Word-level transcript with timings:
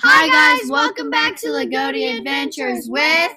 Hi 0.00 0.28
guys, 0.28 0.70
welcome 0.70 1.10
back 1.10 1.36
to 1.38 1.48
Lagodi 1.48 2.16
Adventures 2.18 2.86
with 2.88 3.32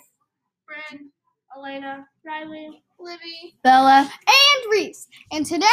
Bryn, 0.67 1.09
Elena, 1.57 2.05
Riley, 2.23 2.83
Libby. 2.99 3.55
Bella. 3.63 4.09
and 4.27 4.71
Reese. 4.71 5.07
And 5.31 5.43
today 5.43 5.65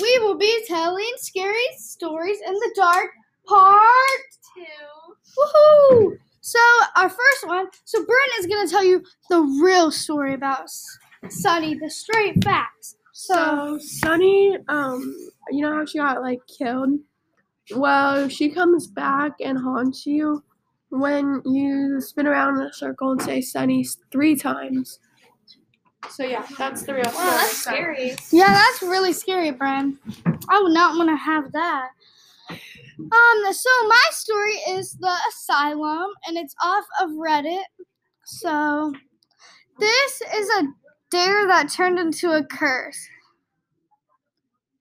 we 0.00 0.18
will 0.18 0.36
be 0.36 0.64
telling 0.66 1.10
scary 1.16 1.66
stories 1.78 2.38
in 2.46 2.52
the 2.52 2.72
dark 2.76 3.08
part 3.46 3.96
Two. 4.54 5.14
Woohoo! 5.38 6.18
So 6.42 6.58
our 6.96 7.08
first 7.08 7.46
one, 7.46 7.66
so 7.84 8.04
Brent 8.04 8.32
is 8.38 8.46
gonna 8.46 8.68
tell 8.68 8.84
you 8.84 9.02
the 9.30 9.40
real 9.62 9.90
story 9.90 10.34
about 10.34 10.68
Sunny, 11.30 11.74
the 11.74 11.90
straight 11.90 12.44
facts. 12.44 12.96
So 13.12 13.34
So 13.34 13.78
Sunny, 13.78 14.58
um, 14.68 15.16
you 15.50 15.62
know 15.62 15.72
how 15.72 15.86
she 15.86 15.98
got 15.98 16.20
like 16.20 16.40
killed? 16.46 16.98
Well, 17.74 18.28
she 18.28 18.50
comes 18.50 18.86
back 18.86 19.32
and 19.40 19.58
haunts 19.58 20.06
you 20.06 20.42
when 20.90 21.42
you 21.44 22.00
spin 22.00 22.26
around 22.26 22.58
in 22.58 22.66
a 22.66 22.72
circle 22.72 23.12
and 23.12 23.22
say 23.22 23.40
Sunny 23.40 23.84
three 24.12 24.36
times. 24.36 25.00
So 26.10 26.24
yeah, 26.24 26.46
that's 26.56 26.82
the 26.84 26.94
real 26.94 27.04
story. 27.04 27.16
Wow, 27.26 27.30
that's 27.30 27.56
scary. 27.56 28.16
yeah, 28.30 28.52
that's 28.52 28.82
really 28.82 29.12
scary, 29.12 29.50
Brent. 29.50 29.96
I 30.48 30.60
would 30.62 30.72
not 30.72 30.96
want 30.96 31.10
to 31.10 31.16
have 31.16 31.50
that. 31.52 31.88
Um, 32.48 33.52
so 33.52 33.70
my 33.88 34.02
story 34.10 34.54
is 34.70 34.94
the 34.94 35.14
asylum, 35.28 36.06
and 36.26 36.36
it's 36.36 36.54
off 36.62 36.84
of 37.02 37.10
Reddit. 37.10 37.64
So 38.24 38.92
this 39.78 40.22
is 40.34 40.48
a 40.60 40.68
dare 41.10 41.46
that 41.48 41.70
turned 41.70 41.98
into 41.98 42.32
a 42.32 42.44
curse. 42.44 43.08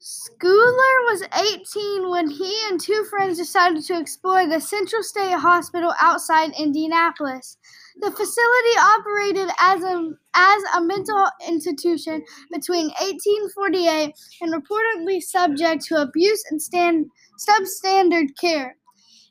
Schooler 0.05 0.98
was 1.05 1.23
18 1.34 2.12
when 2.12 2.30
he 2.30 2.55
and 2.70 2.80
two 2.80 3.05
friends 3.09 3.40
decided 3.40 3.84
to 3.86 4.00
explore 4.00 4.45
the 4.45 4.62
Central 4.62 5.02
State 5.02 5.34
Hospital 5.34 5.95
outside 6.00 6.52
Indianapolis. 6.59 7.58
The 8.02 8.12
facility 8.12 8.78
operated 8.78 9.50
as 9.59 9.81
a, 9.81 10.12
as 10.36 10.64
a 10.78 10.81
mental 10.81 11.25
institution 11.47 12.23
between 12.52 12.89
1848 13.02 14.14
and 14.42 14.53
reportedly 14.53 15.23
subject 15.23 15.84
to 15.86 16.03
abuse 16.03 16.44
and 16.52 16.62
stand, 16.62 17.08
substandard 17.40 18.38
care. 18.40 18.78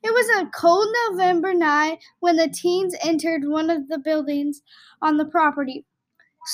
It 0.03 0.13
was 0.13 0.29
a 0.31 0.51
cold 0.51 0.89
November 1.09 1.55
night 1.55 2.01
when 2.19 2.35
the 2.35 2.49
teens 2.49 2.97
entered 3.05 3.45
one 3.45 3.71
of 3.71 3.87
the 3.87 3.99
buildings 3.99 4.61
on 5.01 5.19
the 5.19 5.27
property. 5.27 5.85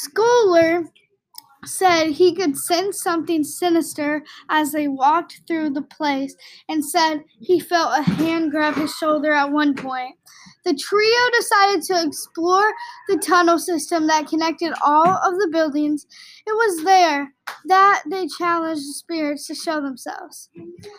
Schooler 0.05 0.85
said 1.65 2.11
he 2.11 2.35
could 2.35 2.57
sense 2.57 3.03
something 3.03 3.45
sinister 3.45 4.23
as 4.49 4.73
they 4.73 4.89
walked 4.89 5.43
through 5.47 5.71
the 5.71 5.83
place 5.83 6.35
and 6.69 6.85
said 6.85 7.25
he 7.41 7.61
felt 7.61 7.99
a 7.99 8.03
hand 8.03 8.51
grab 8.51 8.75
his 8.75 8.93
shoulder 8.95 9.33
at 9.33 9.53
one 9.53 9.75
point. 9.75 10.17
The 10.71 10.77
trio 10.77 11.31
decided 11.37 11.83
to 11.87 12.07
explore 12.07 12.73
the 13.09 13.17
tunnel 13.17 13.59
system 13.59 14.07
that 14.07 14.29
connected 14.29 14.73
all 14.85 15.09
of 15.09 15.35
the 15.41 15.49
buildings. 15.51 16.07
It 16.47 16.53
was 16.53 16.85
there 16.85 17.35
that 17.65 18.05
they 18.09 18.29
challenged 18.39 18.83
the 18.83 18.93
spirits 18.93 19.49
to 19.49 19.57
show 19.57 19.81
themselves. 19.81 20.49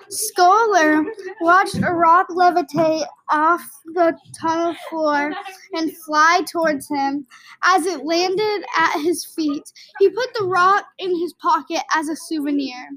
Scholar 0.10 1.06
watched 1.40 1.78
a 1.78 1.94
rock 1.94 2.28
levitate 2.32 3.06
off 3.30 3.62
the 3.86 4.18
tunnel 4.42 4.76
floor 4.90 5.32
and 5.72 5.98
fly 6.00 6.42
towards 6.52 6.90
him. 6.90 7.26
As 7.64 7.86
it 7.86 8.04
landed 8.04 8.66
at 8.78 9.00
his 9.00 9.26
feet, 9.26 9.64
he 10.00 10.10
put 10.10 10.34
the 10.34 10.48
rock 10.48 10.84
in 11.00 11.18
his 11.18 11.32
pocket 11.36 11.82
as 11.96 12.10
a 12.10 12.16
souvenir. 12.18 12.90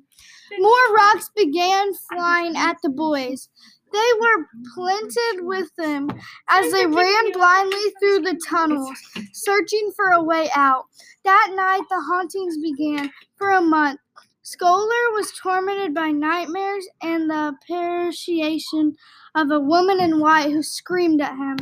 More 0.58 0.94
rocks 0.94 1.30
began 1.36 1.94
flying 2.10 2.56
at 2.56 2.78
the 2.82 2.90
boys. 2.90 3.48
They 3.94 4.12
were 4.20 4.46
planted 4.74 5.44
with 5.46 5.70
them 5.76 6.10
as 6.48 6.72
they 6.72 6.84
ran 6.84 7.32
blindly 7.32 7.94
through 8.00 8.20
the 8.22 8.40
tunnels, 8.44 8.90
searching 9.32 9.92
for 9.94 10.10
a 10.10 10.22
way 10.22 10.50
out. 10.56 10.86
That 11.24 11.52
night, 11.54 11.82
the 11.88 12.00
hauntings 12.00 12.58
began 12.58 13.12
for 13.36 13.52
a 13.52 13.62
month. 13.62 14.00
Scholar 14.42 15.12
was 15.12 15.32
tormented 15.40 15.94
by 15.94 16.10
nightmares 16.10 16.88
and 17.02 17.30
the 17.30 17.56
appreciation 17.56 18.96
of 19.36 19.52
a 19.52 19.60
woman 19.60 20.00
in 20.00 20.18
white 20.18 20.50
who 20.50 20.62
screamed 20.62 21.20
at 21.20 21.36
him. 21.36 21.56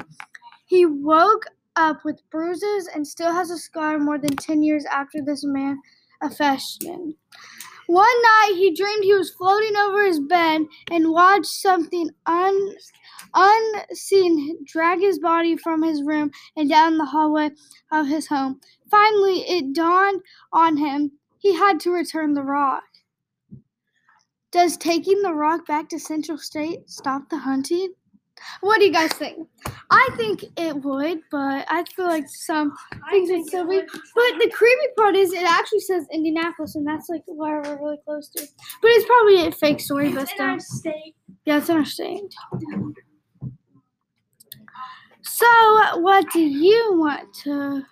He 0.67 0.87
woke 0.87 1.45
up 1.77 1.99
with 2.03 2.23
bruises 2.31 2.89
and 2.95 3.07
still 3.07 3.33
has 3.33 3.51
a 3.51 3.59
scar 3.59 3.99
more 3.99 4.19
than 4.19 4.37
10 4.37 4.63
years 4.63 4.87
after 4.87 5.23
this 5.23 5.45
manifestation. 5.45 7.15
One 7.87 8.23
night 8.23 8.55
he 8.57 8.75
dreamed 8.75 9.05
he 9.05 9.15
was 9.15 9.31
floating 9.31 9.77
over 9.77 10.05
his 10.07 10.21
bed 10.21 10.63
and 10.91 11.11
watched 11.13 11.47
something 11.47 12.11
un- 12.27 12.77
unseen 13.35 14.59
drag 14.65 15.01
his 15.01 15.19
body 15.19 15.57
from 15.57 15.83
his 15.83 16.03
room 16.03 16.31
and 16.57 16.69
down 16.69 16.99
the 16.99 17.07
hallway 17.07 17.51
of 17.93 18.07
his 18.09 18.29
home. 18.29 18.61
Finally, 18.91 19.41
it 19.49 19.75
dawned 19.75 20.23
on 20.53 20.77
him 20.79 21.13
he 21.39 21.55
had 21.57 21.81
to 21.81 21.91
return 21.91 22.35
the 22.35 22.43
rock. 22.43 22.85
Does 24.53 24.77
taking 24.77 25.23
the 25.23 25.35
rock 25.35 25.67
back 25.67 25.89
to 25.91 25.99
Central 25.99 26.39
State 26.39 26.89
stop 26.91 27.29
the 27.31 27.39
hunting? 27.39 27.95
What 28.61 28.81
do 28.81 28.87
you 28.87 28.93
guys 28.93 29.13
think? 29.13 29.49
I 29.93 30.09
think 30.17 30.45
it 30.57 30.77
would, 30.77 31.21
but 31.31 31.67
I 31.69 31.85
feel 31.95 32.07
like 32.07 32.25
some 32.29 32.73
things 33.11 33.31
would 33.31 33.47
still 33.47 33.69
be. 33.69 33.81
But 33.81 34.39
the 34.41 34.51
creepy 34.53 34.87
part 34.97 35.15
is 35.17 35.33
it 35.33 35.45
actually 35.45 35.81
says 35.81 36.07
Indianapolis, 36.13 36.77
and 36.77 36.87
that's 36.87 37.09
like 37.11 37.23
where 37.27 37.61
we're 37.63 37.79
really 37.79 37.99
close 38.05 38.29
to. 38.31 38.47
But 38.81 38.91
it's 38.93 39.07
probably 39.07 39.47
a 39.47 39.53
fake 39.53 39.81
story, 39.81 40.11
but 40.13 40.23
It's 40.23 40.33
in 40.39 40.47
our 40.47 40.61
still. 40.61 40.79
state. 40.93 41.15
Yeah, 41.45 41.59
it's 41.59 41.69
in 41.69 41.77
our 41.77 41.85
state. 41.85 42.23
So, 45.23 45.47
what 46.01 46.27
do 46.33 46.41
you 46.41 46.95
want 46.99 47.33
to 47.45 47.83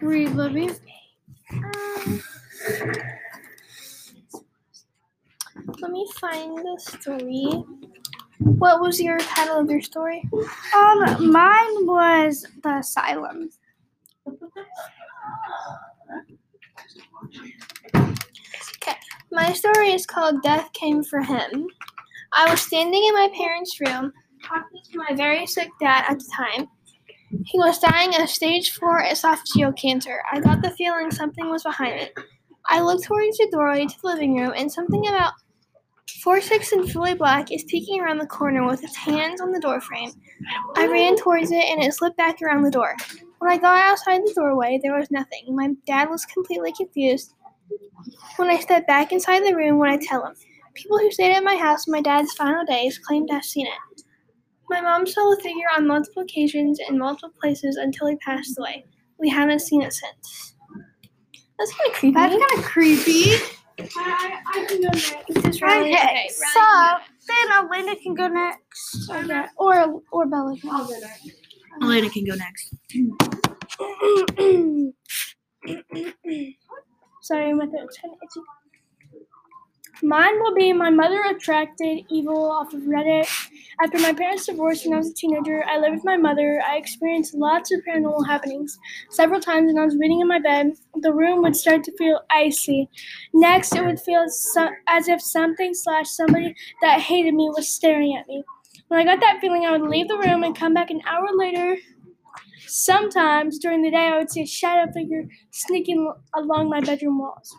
read, 0.00 0.30
Libby? 0.30 0.70
Um, 1.52 2.22
let 5.80 5.90
me 5.90 6.06
find 6.20 6.56
the 6.56 6.80
story. 6.80 7.85
What 8.38 8.80
was 8.80 9.00
your 9.00 9.18
title 9.18 9.58
of 9.58 9.70
your 9.70 9.80
story? 9.80 10.22
Um, 10.74 11.30
mine 11.32 11.86
was 11.86 12.46
the 12.62 12.78
asylum. 12.78 13.50
Okay, 17.96 18.96
My 19.30 19.52
story 19.52 19.92
is 19.92 20.06
called 20.06 20.42
Death 20.42 20.72
Came 20.72 21.02
for 21.02 21.20
Him. 21.20 21.66
I 22.32 22.50
was 22.50 22.60
standing 22.60 23.04
in 23.04 23.14
my 23.14 23.30
parents' 23.34 23.80
room 23.80 24.12
talking 24.44 24.80
to 24.92 24.98
my 24.98 25.14
very 25.14 25.46
sick 25.46 25.70
dad 25.80 26.04
at 26.08 26.18
the 26.18 26.30
time. 26.36 26.68
He 27.44 27.58
was 27.58 27.78
dying 27.78 28.14
of 28.20 28.28
stage 28.28 28.72
4 28.72 29.02
esophageal 29.04 29.76
cancer. 29.76 30.20
I 30.30 30.40
got 30.40 30.62
the 30.62 30.70
feeling 30.70 31.10
something 31.10 31.48
was 31.50 31.62
behind 31.62 32.00
it. 32.00 32.12
I 32.68 32.80
looked 32.80 33.04
towards 33.04 33.38
the 33.38 33.48
doorway 33.50 33.86
to 33.86 34.00
the 34.02 34.08
living 34.08 34.36
room, 34.36 34.52
and 34.56 34.70
something 34.70 35.06
about 35.08 35.32
four 36.22 36.40
six 36.40 36.72
and 36.72 36.90
fully 36.90 37.14
black 37.14 37.52
is 37.52 37.64
peeking 37.64 38.00
around 38.00 38.18
the 38.18 38.26
corner 38.26 38.66
with 38.66 38.82
its 38.82 38.96
hands 38.96 39.40
on 39.40 39.52
the 39.52 39.60
doorframe. 39.60 40.12
I 40.76 40.86
ran 40.86 41.16
towards 41.16 41.50
it, 41.50 41.64
and 41.64 41.82
it 41.82 41.94
slipped 41.94 42.16
back 42.16 42.40
around 42.42 42.62
the 42.62 42.70
door. 42.70 42.94
When 43.38 43.50
I 43.50 43.58
got 43.58 43.78
outside 43.78 44.22
the 44.22 44.32
doorway, 44.34 44.80
there 44.82 44.96
was 44.96 45.10
nothing. 45.10 45.54
My 45.54 45.70
dad 45.86 46.08
was 46.08 46.24
completely 46.24 46.72
confused. 46.72 47.34
When 48.36 48.50
I 48.50 48.58
stepped 48.58 48.86
back 48.86 49.12
inside 49.12 49.40
the 49.40 49.54
room, 49.54 49.78
what 49.78 49.90
I 49.90 49.98
tell 49.98 50.24
him? 50.24 50.34
People 50.74 50.98
who 50.98 51.10
stayed 51.10 51.34
at 51.34 51.44
my 51.44 51.56
house 51.56 51.88
on 51.88 51.92
my 51.92 52.00
dad's 52.00 52.32
final 52.34 52.64
days 52.64 52.98
claimed 52.98 53.28
to 53.28 53.34
have 53.34 53.44
seen 53.44 53.66
it. 53.66 54.02
My 54.68 54.80
mom 54.80 55.06
saw 55.06 55.30
the 55.30 55.40
figure 55.42 55.66
on 55.76 55.86
multiple 55.86 56.22
occasions 56.22 56.80
in 56.88 56.98
multiple 56.98 57.32
places 57.40 57.76
until 57.76 58.08
he 58.08 58.16
passed 58.16 58.58
away. 58.58 58.84
We 59.18 59.28
haven't 59.28 59.60
seen 59.60 59.82
it 59.82 59.92
since. 59.92 60.54
That's 61.58 61.72
kind 61.72 61.90
of 61.90 61.94
creepy. 61.94 62.14
That's 62.14 62.34
kind 62.34 62.58
of 62.58 62.64
creepy. 62.64 63.36
I, 63.78 63.82
I, 63.96 64.40
I 64.60 64.64
can 64.66 64.80
go 64.80 64.88
next. 64.88 65.14
This 65.28 65.44
is 65.44 65.62
Riley. 65.62 65.92
Okay, 65.92 66.02
Okay, 66.02 66.28
so 66.30 66.98
then 67.28 67.52
Elena 67.52 67.94
can 67.96 68.14
go 68.14 68.26
next, 68.28 69.10
okay. 69.10 69.44
or 69.56 70.02
or 70.10 70.26
Bella. 70.26 70.56
Can. 70.56 70.70
I'll 70.70 70.86
go 70.86 70.98
next. 70.98 71.30
Elena 71.82 72.08
can 72.10 72.24
go 72.24 72.34
next. 72.34 72.74
Sorry, 77.22 77.52
my 77.52 77.66
throat's 77.66 77.98
kind 77.98 78.14
of 78.14 78.18
itchy. 78.22 78.40
Mine 80.02 80.40
will 80.40 80.54
be 80.54 80.72
my 80.72 80.90
mother 80.90 81.22
attracted 81.30 82.04
evil 82.10 82.50
off 82.50 82.72
of 82.74 82.82
Reddit. 82.82 83.26
After 83.82 83.98
my 83.98 84.12
parents 84.12 84.46
divorced 84.46 84.84
when 84.84 84.94
I 84.94 84.98
was 84.98 85.10
a 85.10 85.14
teenager, 85.14 85.64
I 85.66 85.78
lived 85.78 85.96
with 85.96 86.04
my 86.04 86.16
mother. 86.16 86.62
I 86.66 86.76
experienced 86.76 87.34
lots 87.34 87.72
of 87.72 87.80
paranormal 87.88 88.26
happenings. 88.26 88.78
Several 89.10 89.40
times 89.40 89.66
when 89.72 89.78
I 89.80 89.84
was 89.84 89.96
reading 89.96 90.20
in 90.20 90.28
my 90.28 90.38
bed, 90.38 90.72
the 90.94 91.12
room 91.12 91.42
would 91.42 91.56
start 91.56 91.82
to 91.84 91.96
feel 91.96 92.20
icy. 92.30 92.88
Next, 93.32 93.74
it 93.74 93.84
would 93.84 94.00
feel 94.00 94.28
so- 94.28 94.70
as 94.86 95.08
if 95.08 95.20
something 95.22 95.72
slash 95.74 96.08
somebody 96.10 96.54
that 96.82 97.00
hated 97.00 97.34
me 97.34 97.50
was 97.54 97.68
staring 97.68 98.16
at 98.16 98.26
me. 98.28 98.44
When 98.88 99.00
I 99.00 99.04
got 99.04 99.20
that 99.20 99.40
feeling, 99.40 99.64
I 99.66 99.72
would 99.72 99.88
leave 99.88 100.08
the 100.08 100.18
room 100.18 100.42
and 100.44 100.54
come 100.56 100.74
back 100.74 100.90
an 100.90 101.00
hour 101.06 101.28
later. 101.34 101.78
Sometimes 102.66 103.58
during 103.58 103.82
the 103.82 103.90
day, 103.92 104.08
I 104.08 104.18
would 104.18 104.30
see 104.30 104.42
a 104.42 104.46
shadow 104.46 104.90
figure 104.92 105.28
sneaking 105.52 106.12
along 106.34 106.70
my 106.70 106.80
bedroom 106.80 107.18
walls. 107.18 107.56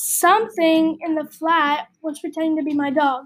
Something 0.00 0.96
in 1.00 1.16
the 1.16 1.24
flat 1.24 1.88
was 2.02 2.20
pretending 2.20 2.56
to 2.56 2.62
be 2.62 2.72
my 2.72 2.88
dog. 2.88 3.24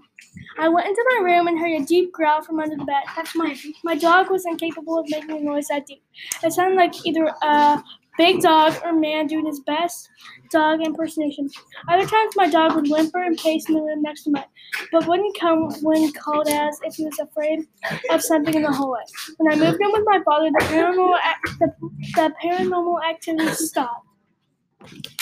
I 0.59 0.71
went 0.71 0.87
into 0.87 1.05
my 1.11 1.23
room 1.23 1.47
and 1.47 1.59
heard 1.59 1.79
a 1.79 1.85
deep 1.85 2.13
growl 2.13 2.41
from 2.43 2.61
under 2.61 2.77
the 2.77 2.85
bed. 2.87 3.03
That's 3.15 3.37
my 3.37 3.55
my 3.85 3.95
dog 3.95 4.31
was 4.31 4.47
incapable 4.47 4.99
of 4.99 5.07
making 5.11 5.33
a 5.33 5.41
noise 5.41 5.69
that 5.69 5.85
deep. 5.85 6.03
It 6.43 6.51
sounded 6.51 6.77
like 6.77 7.05
either 7.05 7.31
a 7.43 7.83
big 8.17 8.41
dog 8.41 8.75
or 8.85 8.95
man 8.95 9.27
doing 9.27 9.45
his 9.45 9.61
best 9.61 10.09
dog 10.51 10.81
impersonation. 10.81 11.51
Other 11.91 12.07
times 12.07 12.33
my 12.37 12.49
dog 12.49 12.75
would 12.75 12.89
whimper 12.89 13.23
and 13.23 13.37
pace 13.37 13.69
in 13.69 13.75
the 13.75 13.83
room 13.83 14.01
next 14.01 14.23
to 14.25 14.31
mine, 14.31 14.45
but 14.91 15.07
wouldn't 15.07 15.39
come 15.39 15.71
when 15.83 16.11
called 16.13 16.49
as 16.49 16.81
if 16.85 16.95
he 16.95 17.05
was 17.05 17.19
afraid 17.19 17.67
of 18.09 18.23
something 18.23 18.55
in 18.55 18.63
the 18.63 18.73
hallway. 18.73 19.03
When 19.37 19.53
I 19.53 19.57
moved 19.57 19.79
in 19.79 19.93
with 19.93 20.05
my 20.07 20.23
father, 20.25 20.51
the 20.51 20.65
paranormal 20.65 21.19
the, 21.59 21.75
the 22.15 22.33
paranormal 22.43 23.05
activity 23.05 23.53
stopped. 23.57 24.07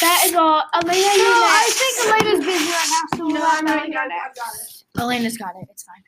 That 0.00 0.22
is 0.26 0.34
all. 0.34 0.62
Elena, 0.74 0.92
So 0.92 1.14
you 1.16 1.24
I 1.26 1.70
think 1.72 2.24
Elena's 2.24 2.44
busy 2.44 2.70
right 2.70 2.88
now, 2.90 3.18
so 3.18 3.26
we'll 3.26 3.36
have 3.44 3.60
to- 3.60 3.92
got 3.92 4.06
it. 4.06 4.84
Elena's 4.98 5.36
got 5.36 5.54
it. 5.56 5.68
It's 5.70 5.82
fine. 5.84 6.02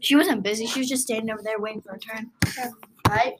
She 0.00 0.14
wasn't 0.16 0.42
busy. 0.42 0.66
She 0.66 0.80
was 0.80 0.88
just 0.88 1.02
standing 1.04 1.30
over 1.30 1.42
there 1.42 1.58
waiting 1.58 1.80
for 1.80 1.92
her 1.92 1.98
turn. 1.98 2.30
Right? 3.08 3.34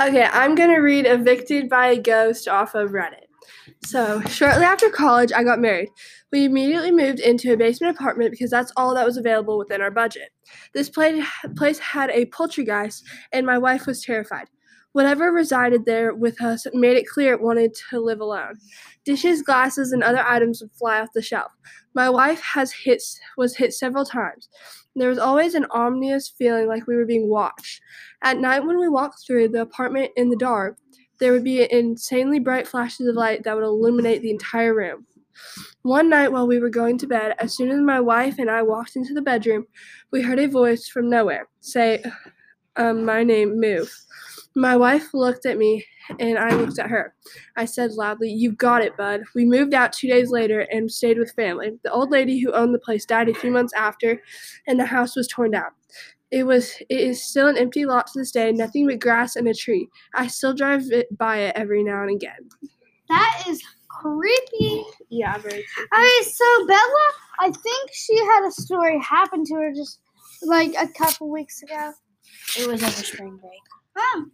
Okay, 0.00 0.24
I'm 0.24 0.54
gonna 0.54 0.80
read 0.80 1.06
Evicted 1.06 1.68
by 1.68 1.88
a 1.88 2.00
Ghost 2.00 2.46
off 2.48 2.74
of 2.74 2.90
Reddit. 2.90 3.24
So, 3.84 4.20
shortly 4.22 4.64
after 4.64 4.90
college, 4.90 5.32
I 5.32 5.42
got 5.42 5.58
married. 5.58 5.88
We 6.30 6.44
immediately 6.44 6.90
moved 6.90 7.20
into 7.20 7.52
a 7.52 7.56
basement 7.56 7.96
apartment 7.96 8.30
because 8.30 8.50
that's 8.50 8.72
all 8.76 8.94
that 8.94 9.06
was 9.06 9.16
available 9.16 9.56
within 9.56 9.80
our 9.80 9.90
budget. 9.90 10.30
This 10.74 10.90
place 10.90 11.78
had 11.78 12.10
a 12.10 12.26
poltergeist, 12.26 13.04
and 13.32 13.46
my 13.46 13.56
wife 13.56 13.86
was 13.86 14.02
terrified. 14.02 14.48
Whatever 14.92 15.30
resided 15.30 15.84
there 15.84 16.14
with 16.14 16.42
us 16.42 16.66
made 16.72 16.96
it 16.96 17.06
clear 17.06 17.34
it 17.34 17.40
wanted 17.40 17.74
to 17.90 18.00
live 18.00 18.20
alone. 18.20 18.54
Dishes, 19.04 19.42
glasses, 19.42 19.92
and 19.92 20.02
other 20.02 20.24
items 20.26 20.60
would 20.60 20.72
fly 20.72 21.00
off 21.00 21.12
the 21.14 21.22
shelf. 21.22 21.52
My 21.94 22.10
wife 22.10 22.40
has 22.40 22.72
hit 22.72 23.02
was 23.36 23.56
hit 23.56 23.72
several 23.72 24.04
times. 24.04 24.48
There 24.96 25.10
was 25.10 25.18
always 25.18 25.54
an 25.54 25.66
ominous 25.70 26.28
feeling 26.28 26.66
like 26.66 26.86
we 26.86 26.96
were 26.96 27.06
being 27.06 27.28
watched. 27.28 27.80
At 28.22 28.38
night, 28.38 28.64
when 28.64 28.78
we 28.78 28.88
walked 28.88 29.24
through 29.26 29.48
the 29.48 29.60
apartment 29.60 30.10
in 30.16 30.30
the 30.30 30.36
dark, 30.36 30.78
there 31.20 31.32
would 31.32 31.44
be 31.44 31.70
insanely 31.70 32.38
bright 32.38 32.66
flashes 32.66 33.06
of 33.06 33.14
light 33.14 33.44
that 33.44 33.54
would 33.54 33.64
illuminate 33.64 34.22
the 34.22 34.30
entire 34.30 34.74
room. 34.74 35.06
One 35.82 36.08
night, 36.08 36.32
while 36.32 36.46
we 36.46 36.58
were 36.58 36.70
going 36.70 36.98
to 36.98 37.06
bed, 37.06 37.34
as 37.38 37.56
soon 37.56 37.70
as 37.70 37.80
my 37.80 38.00
wife 38.00 38.38
and 38.38 38.50
I 38.50 38.62
walked 38.62 38.96
into 38.96 39.14
the 39.14 39.22
bedroom, 39.22 39.66
we 40.10 40.22
heard 40.22 40.38
a 40.38 40.48
voice 40.48 40.88
from 40.88 41.08
nowhere 41.08 41.48
say, 41.60 42.02
um, 42.76 43.04
My 43.04 43.22
name, 43.22 43.60
move. 43.60 43.90
My 44.54 44.76
wife 44.76 45.14
looked 45.14 45.46
at 45.46 45.58
me 45.58 45.84
and 46.18 46.38
I 46.38 46.54
looked 46.54 46.78
at 46.78 46.90
her. 46.90 47.14
I 47.56 47.64
said 47.64 47.92
loudly, 47.92 48.30
You've 48.30 48.58
got 48.58 48.82
it, 48.82 48.96
bud. 48.96 49.22
We 49.34 49.44
moved 49.44 49.74
out 49.74 49.92
two 49.92 50.08
days 50.08 50.30
later 50.30 50.60
and 50.72 50.90
stayed 50.90 51.18
with 51.18 51.32
family. 51.32 51.78
The 51.84 51.92
old 51.92 52.10
lady 52.10 52.40
who 52.40 52.52
owned 52.52 52.74
the 52.74 52.80
place 52.80 53.04
died 53.04 53.28
a 53.28 53.34
few 53.34 53.50
months 53.50 53.72
after, 53.74 54.20
and 54.66 54.78
the 54.78 54.86
house 54.86 55.14
was 55.14 55.28
torn 55.28 55.52
down. 55.52 55.70
It 56.30 56.44
was 56.44 56.74
it 56.88 57.00
is 57.00 57.22
still 57.22 57.46
an 57.46 57.56
empty 57.56 57.86
lot 57.86 58.06
to 58.08 58.18
this 58.18 58.32
day, 58.32 58.52
nothing 58.52 58.86
but 58.86 59.00
grass 59.00 59.36
and 59.36 59.48
a 59.48 59.54
tree. 59.54 59.88
I 60.14 60.26
still 60.26 60.52
drive 60.52 60.90
it 60.90 61.16
by 61.16 61.38
it 61.38 61.56
every 61.56 61.82
now 61.82 62.02
and 62.02 62.10
again. 62.10 62.48
That 63.08 63.44
is 63.48 63.62
creepy. 64.00 64.84
Yeah, 65.10 65.36
very 65.38 65.64
Okay, 65.94 66.30
so 66.30 66.66
Bella, 66.66 67.12
I 67.40 67.50
think 67.50 67.90
she 67.92 68.16
had 68.16 68.46
a 68.46 68.50
story 68.50 68.98
happen 69.00 69.44
to 69.44 69.54
her 69.54 69.72
just 69.72 70.00
like 70.42 70.74
a 70.78 70.88
couple 70.88 71.30
weeks 71.30 71.62
ago. 71.62 71.92
It 72.58 72.66
was 72.66 72.82
over 72.82 72.92
spring 72.92 73.38
break. 73.38 73.62
Oh, 73.96 74.26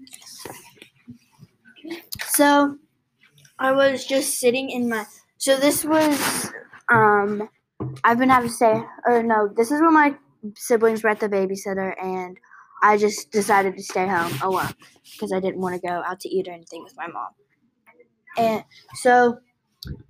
So 2.28 2.76
I 3.58 3.72
was 3.72 4.04
just 4.04 4.38
sitting 4.38 4.70
in 4.70 4.88
my 4.88 5.06
so 5.38 5.56
this 5.56 5.84
was 5.84 6.52
um 6.90 7.48
I've 8.02 8.18
been 8.18 8.30
having 8.30 8.50
to 8.50 8.54
stay 8.54 8.82
or 9.06 9.22
no, 9.22 9.48
this 9.54 9.70
is 9.70 9.80
when 9.80 9.94
my 9.94 10.14
siblings 10.56 11.02
were 11.02 11.10
at 11.10 11.20
the 11.20 11.28
babysitter 11.28 11.94
and 12.02 12.38
I 12.82 12.98
just 12.98 13.30
decided 13.30 13.76
to 13.76 13.82
stay 13.82 14.06
home 14.06 14.32
alone 14.42 14.72
because 15.12 15.32
I 15.32 15.40
didn't 15.40 15.60
want 15.60 15.74
to 15.74 15.86
go 15.86 16.02
out 16.06 16.20
to 16.20 16.28
eat 16.28 16.48
or 16.48 16.52
anything 16.52 16.82
with 16.84 16.94
my 16.96 17.06
mom. 17.06 17.30
And 18.36 18.64
so 18.96 19.38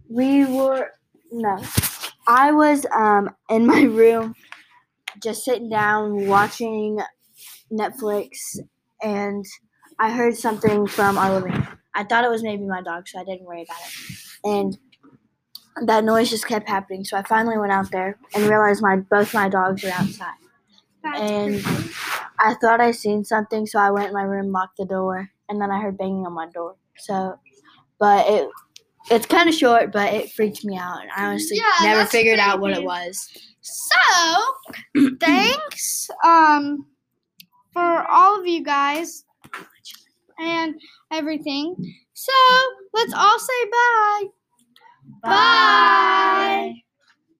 we 0.08 0.44
were 0.44 0.90
no. 1.32 1.62
I 2.26 2.52
was 2.52 2.86
um 2.94 3.30
in 3.50 3.66
my 3.66 3.82
room 3.84 4.34
just 5.22 5.44
sitting 5.44 5.70
down 5.70 6.26
watching 6.28 7.00
Netflix 7.72 8.58
and 9.02 9.44
I 9.98 10.10
heard 10.12 10.36
something 10.36 10.86
from 10.86 11.18
our 11.18 11.34
living 11.34 11.52
room. 11.52 11.68
I 11.94 12.04
thought 12.04 12.24
it 12.24 12.30
was 12.30 12.42
maybe 12.42 12.64
my 12.66 12.82
dog, 12.82 13.08
so 13.08 13.20
I 13.20 13.24
didn't 13.24 13.44
worry 13.46 13.62
about 13.62 13.78
it. 13.86 13.94
And 14.44 14.78
that 15.86 16.04
noise 16.04 16.30
just 16.30 16.46
kept 16.46 16.68
happening, 16.68 17.04
so 17.04 17.16
I 17.16 17.22
finally 17.22 17.58
went 17.58 17.72
out 17.72 17.90
there 17.90 18.18
and 18.34 18.44
realized 18.44 18.82
my 18.82 18.96
both 18.96 19.34
my 19.34 19.48
dogs 19.48 19.82
were 19.82 19.90
outside. 19.90 20.34
And. 21.04 21.64
I 22.38 22.54
thought 22.54 22.80
I 22.80 22.92
seen 22.92 23.24
something, 23.24 23.66
so 23.66 23.78
I 23.78 23.90
went 23.90 24.08
in 24.08 24.14
my 24.14 24.22
room, 24.24 24.52
locked 24.52 24.78
the 24.78 24.86
door, 24.86 25.30
and 25.48 25.60
then 25.60 25.70
I 25.70 25.80
heard 25.80 25.98
banging 25.98 26.26
on 26.26 26.32
my 26.34 26.48
door. 26.50 26.76
So, 26.98 27.38
but 27.98 28.26
it 28.28 28.48
it's 29.10 29.26
kind 29.26 29.48
of 29.48 29.54
short, 29.54 29.92
but 29.92 30.12
it 30.12 30.32
freaked 30.32 30.64
me 30.64 30.76
out, 30.76 31.02
and 31.02 31.10
I 31.16 31.26
honestly 31.26 31.58
Yeah, 31.58 31.84
never 31.86 32.06
figured 32.06 32.38
out 32.38 32.60
what 32.60 32.72
it 32.72 32.82
was. 32.82 33.28
So, 33.60 33.96
thanks 35.20 36.08
um 36.24 36.86
for 37.72 38.06
all 38.08 38.38
of 38.40 38.46
you 38.46 38.62
guys 38.62 39.24
and 40.38 40.74
everything. 41.12 41.74
So, 42.12 42.32
let's 42.92 43.12
all 43.12 43.38
say 43.38 43.64
bye. 43.70 44.24
Bye. 45.22 46.74